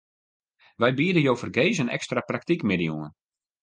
[0.79, 3.11] Wy biede jo fergees in ekstra praktykmiddei oan.